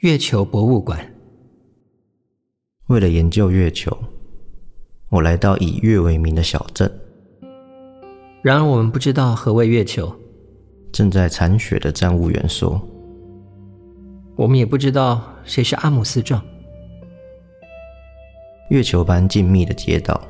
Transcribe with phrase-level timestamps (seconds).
[0.00, 1.00] 月球博物馆。
[2.88, 3.96] 为了研究月球，
[5.08, 6.90] 我来到以月为名的小镇。
[8.42, 10.14] 然而，我们不知道何谓月球。
[10.92, 12.78] 正在铲雪的站务员说
[14.36, 16.44] ：“我们也不知道谁是阿姆斯壮。”
[18.68, 20.20] 月球般静谧的街道，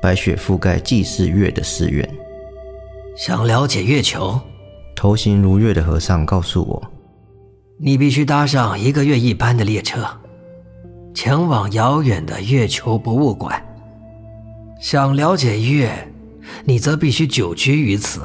[0.00, 2.08] 白雪覆盖祭祀月的寺院。
[3.16, 4.40] 想了解月球？
[4.94, 6.82] 头型如月的和尚告诉我
[7.80, 10.04] ：“你必须搭上一个月一班的列车，
[11.14, 13.64] 前往遥远的月球博物馆。
[14.80, 16.08] 想了解月，
[16.64, 18.20] 你则必须久居于此。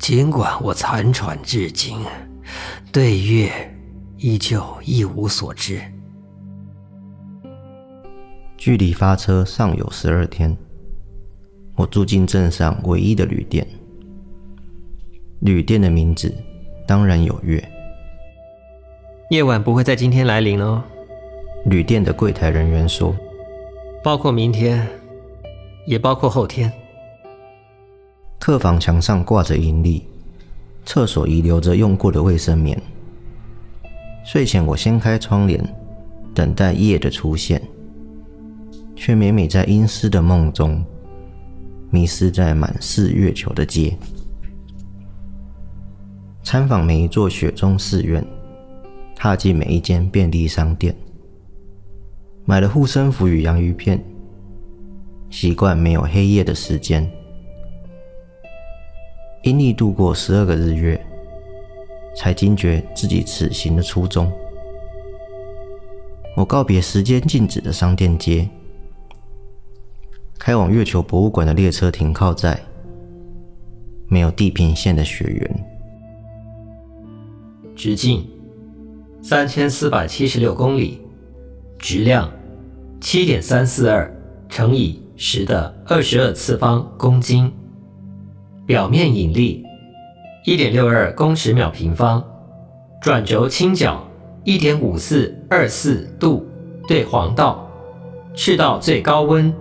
[0.00, 1.98] 尽管我残喘至今，
[2.90, 3.52] 对月
[4.16, 5.80] 依旧一无所知。”
[8.58, 10.56] 距离发车尚有十二天，
[11.76, 13.64] 我住进镇上唯一的旅店。
[15.40, 16.34] 旅店的名字
[16.84, 17.62] 当然有月。
[19.30, 20.82] 夜晚不会在今天来临哦。
[21.66, 23.14] 旅店的柜台人员说
[24.02, 24.88] ：“包括明天，
[25.86, 26.72] 也包括后天。”
[28.40, 30.02] 客房墙上挂着阴历，
[30.86, 32.80] 厕所遗留着用过的卫生棉。
[34.24, 35.62] 睡前我掀开窗帘，
[36.34, 37.60] 等待夜的出现，
[38.96, 40.82] 却每每在阴湿的梦中，
[41.90, 43.94] 迷失在满是月球的街。
[46.42, 48.26] 参访每一座雪中寺院，
[49.18, 50.94] 踏进每一间便利商店，
[52.44, 54.00] 买了护身符与洋芋片，
[55.28, 57.10] 习惯没有黑夜的时间，
[59.42, 61.04] 阴历度过十二个日月，
[62.16, 64.30] 才惊觉自己此行的初衷。
[66.36, 68.48] 我告别时间静止的商店街，
[70.38, 72.56] 开往月球博物馆的列车停靠在
[74.06, 75.64] 没有地平线的雪原。
[77.74, 78.24] 直径
[79.20, 81.00] 三千四百七十六公里，
[81.78, 82.30] 质量
[83.00, 84.14] 七点三四二
[84.48, 87.52] 乘以十的二十二次方公斤，
[88.64, 89.64] 表面引力
[90.44, 92.24] 一点六二公尺秒平方，
[93.02, 94.08] 转轴倾角
[94.44, 96.46] 一点五四二四度
[96.86, 97.68] 对黄道，
[98.34, 99.52] 赤道最高温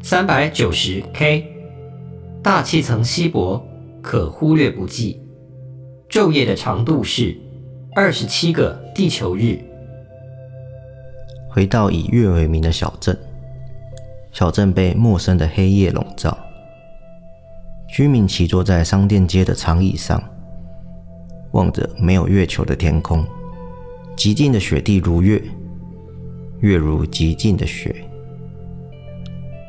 [0.00, 1.44] 三百九十 K，
[2.40, 3.62] 大气层稀薄，
[4.00, 5.20] 可忽略不计。
[6.08, 7.36] 昼夜的长度是
[7.98, 9.58] 二十七个地球日。
[11.48, 13.18] 回到以月为名的小镇，
[14.32, 16.36] 小镇被陌生的黑夜笼罩。
[17.88, 20.22] 居民骑坐在商店街的长椅上，
[21.52, 23.24] 望着没有月球的天空。
[24.14, 25.42] 极静的雪地如月，
[26.60, 27.96] 月如极静的雪。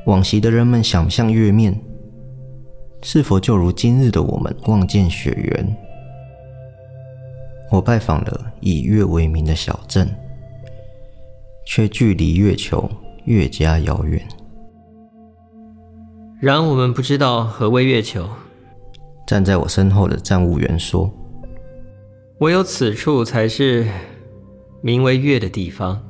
[0.05, 1.79] 往昔的人们想象月面，
[3.03, 5.86] 是否就如今日的我们望见雪原？
[7.69, 10.09] 我拜访了以月为名的小镇，
[11.65, 12.89] 却距离月球
[13.25, 14.25] 越加遥远。
[16.39, 18.29] 然我们不知道何为月球。
[19.25, 21.11] 站在我身后的站务员说
[22.39, 23.85] ：“唯有此处才是
[24.79, 26.01] 名为月的地方。”